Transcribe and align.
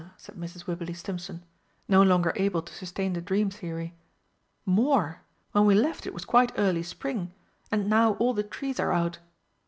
said 0.17 0.33
Mrs. 0.33 0.65
Wibberley 0.65 0.95
Stimpson, 0.95 1.43
no 1.87 2.01
longer 2.01 2.33
able 2.35 2.63
to 2.63 2.73
sustain 2.73 3.13
the 3.13 3.21
dream 3.21 3.51
theory. 3.51 3.93
"More. 4.65 5.21
When 5.51 5.67
we 5.67 5.75
left 5.75 6.07
it 6.07 6.13
was 6.15 6.25
quite 6.25 6.51
early 6.57 6.81
Spring 6.81 7.31
and 7.71 7.87
now 7.87 8.13
all 8.15 8.33
the 8.33 8.41
trees 8.41 8.79
are 8.79 8.91
out! 8.93 9.19